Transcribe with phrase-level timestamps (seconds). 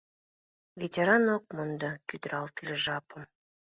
[0.79, 3.23] Ветеран ок мондо кӱдыратле жапым.